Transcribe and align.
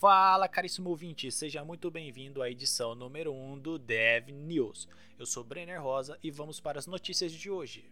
Fala, 0.00 0.48
caríssimo 0.48 0.88
ouvinte, 0.88 1.30
seja 1.30 1.62
muito 1.62 1.90
bem-vindo 1.90 2.40
à 2.40 2.48
edição 2.48 2.94
número 2.94 3.34
1 3.34 3.58
do 3.58 3.78
Dev 3.78 4.30
News. 4.30 4.88
Eu 5.18 5.26
sou 5.26 5.44
Brenner 5.44 5.82
Rosa 5.82 6.18
e 6.22 6.30
vamos 6.30 6.58
para 6.58 6.78
as 6.78 6.86
notícias 6.86 7.30
de 7.30 7.50
hoje. 7.50 7.84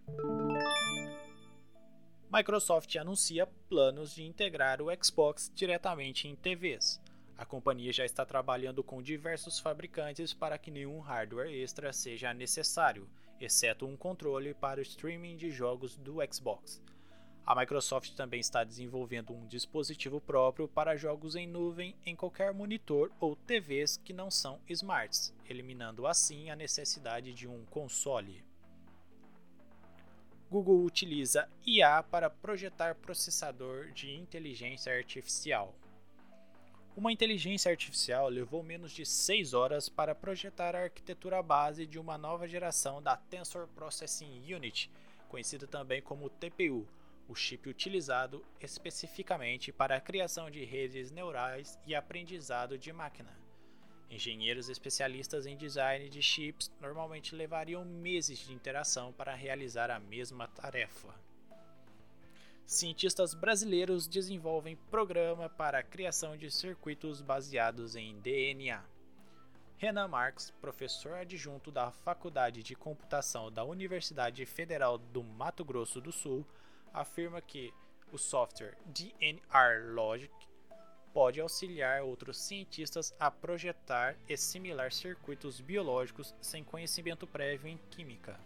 Microsoft 2.32 2.96
anuncia 2.96 3.46
planos 3.68 4.14
de 4.14 4.24
integrar 4.24 4.80
o 4.80 4.86
Xbox 5.04 5.52
diretamente 5.54 6.26
em 6.26 6.34
TVs. 6.34 6.98
A 7.36 7.44
companhia 7.44 7.92
já 7.92 8.06
está 8.06 8.24
trabalhando 8.24 8.82
com 8.82 9.02
diversos 9.02 9.60
fabricantes 9.60 10.32
para 10.32 10.56
que 10.56 10.70
nenhum 10.70 11.00
hardware 11.00 11.52
extra 11.52 11.92
seja 11.92 12.32
necessário, 12.32 13.06
exceto 13.38 13.84
um 13.84 13.98
controle 13.98 14.54
para 14.54 14.80
o 14.80 14.82
streaming 14.82 15.36
de 15.36 15.50
jogos 15.50 15.94
do 15.94 16.20
Xbox. 16.32 16.80
A 17.48 17.54
Microsoft 17.54 18.12
também 18.12 18.40
está 18.40 18.62
desenvolvendo 18.62 19.32
um 19.32 19.46
dispositivo 19.46 20.20
próprio 20.20 20.68
para 20.68 20.98
jogos 20.98 21.34
em 21.34 21.46
nuvem 21.46 21.96
em 22.04 22.14
qualquer 22.14 22.52
monitor 22.52 23.10
ou 23.18 23.34
TVs 23.34 23.96
que 23.96 24.12
não 24.12 24.30
são 24.30 24.60
smarts, 24.68 25.32
eliminando 25.48 26.06
assim 26.06 26.50
a 26.50 26.54
necessidade 26.54 27.32
de 27.32 27.48
um 27.48 27.64
console. 27.70 28.44
Google 30.50 30.84
utiliza 30.84 31.48
IA 31.64 32.02
para 32.02 32.28
projetar 32.28 32.94
processador 32.96 33.92
de 33.92 34.14
inteligência 34.14 34.94
artificial. 34.94 35.74
Uma 36.94 37.12
inteligência 37.12 37.70
artificial 37.70 38.28
levou 38.28 38.62
menos 38.62 38.92
de 38.92 39.06
6 39.06 39.54
horas 39.54 39.88
para 39.88 40.14
projetar 40.14 40.76
a 40.76 40.82
arquitetura 40.82 41.42
base 41.42 41.86
de 41.86 41.98
uma 41.98 42.18
nova 42.18 42.46
geração 42.46 43.00
da 43.00 43.16
Tensor 43.16 43.66
Processing 43.68 44.52
Unit, 44.52 44.90
conhecida 45.30 45.66
também 45.66 46.02
como 46.02 46.28
TPU, 46.28 46.86
o 47.28 47.34
chip 47.34 47.68
utilizado 47.68 48.44
especificamente 48.58 49.70
para 49.70 49.96
a 49.96 50.00
criação 50.00 50.50
de 50.50 50.64
redes 50.64 51.10
neurais 51.10 51.78
e 51.86 51.94
aprendizado 51.94 52.78
de 52.78 52.92
máquina. 52.92 53.36
Engenheiros 54.10 54.70
especialistas 54.70 55.44
em 55.44 55.54
design 55.54 56.08
de 56.08 56.22
chips 56.22 56.72
normalmente 56.80 57.36
levariam 57.36 57.84
meses 57.84 58.38
de 58.38 58.54
interação 58.54 59.12
para 59.12 59.34
realizar 59.34 59.90
a 59.90 60.00
mesma 60.00 60.48
tarefa. 60.48 61.14
Cientistas 62.64 63.34
brasileiros 63.34 64.06
desenvolvem 64.06 64.76
programa 64.90 65.48
para 65.48 65.78
a 65.78 65.82
criação 65.82 66.36
de 66.36 66.50
circuitos 66.50 67.20
baseados 67.20 67.96
em 67.96 68.18
DNA. 68.20 68.82
Renan 69.76 70.08
Marx, 70.08 70.50
professor 70.60 71.14
adjunto 71.14 71.70
da 71.70 71.90
Faculdade 71.90 72.62
de 72.62 72.74
Computação 72.74 73.52
da 73.52 73.64
Universidade 73.64 74.44
Federal 74.44 74.98
do 74.98 75.22
Mato 75.22 75.64
Grosso 75.64 76.00
do 76.00 76.10
Sul, 76.10 76.46
afirma 76.92 77.40
que 77.40 77.72
o 78.12 78.18
software 78.18 78.76
DNR 78.86 79.92
Logic 79.92 80.32
pode 81.12 81.40
auxiliar 81.40 82.02
outros 82.02 82.38
cientistas 82.38 83.14
a 83.18 83.30
projetar 83.30 84.16
e 84.28 84.36
simular 84.36 84.92
circuitos 84.92 85.60
biológicos 85.60 86.34
sem 86.40 86.62
conhecimento 86.62 87.26
prévio 87.26 87.68
em 87.68 87.78
química. 87.90 88.38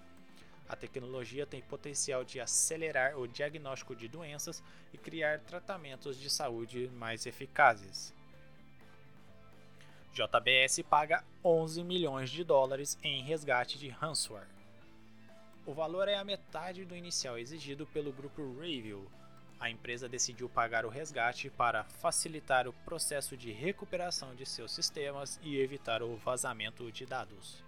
A 0.68 0.76
tecnologia 0.76 1.46
tem 1.46 1.60
potencial 1.60 2.24
de 2.24 2.40
acelerar 2.40 3.18
o 3.18 3.28
diagnóstico 3.28 3.94
de 3.94 4.08
doenças 4.08 4.62
e 4.92 4.96
criar 4.96 5.40
tratamentos 5.40 6.18
de 6.18 6.30
saúde 6.30 6.88
mais 6.94 7.26
eficazes. 7.26 8.14
JBS 10.12 10.82
paga 10.88 11.24
11 11.44 11.82
milhões 11.84 12.30
de 12.30 12.44
dólares 12.44 12.98
em 13.02 13.22
resgate 13.22 13.78
de 13.78 13.88
ransomware. 13.88 14.61
O 15.64 15.72
valor 15.72 16.08
é 16.08 16.16
a 16.16 16.24
metade 16.24 16.84
do 16.84 16.96
inicial 16.96 17.38
exigido 17.38 17.86
pelo 17.86 18.12
grupo 18.12 18.42
Review. 18.58 19.08
A 19.60 19.70
empresa 19.70 20.08
decidiu 20.08 20.48
pagar 20.48 20.84
o 20.84 20.88
resgate 20.88 21.48
para 21.50 21.84
facilitar 21.84 22.66
o 22.66 22.72
processo 22.72 23.36
de 23.36 23.52
recuperação 23.52 24.34
de 24.34 24.44
seus 24.44 24.72
sistemas 24.72 25.38
e 25.40 25.56
evitar 25.56 26.02
o 26.02 26.16
vazamento 26.16 26.90
de 26.90 27.06
dados. 27.06 27.62